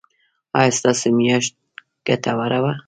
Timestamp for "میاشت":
1.17-1.53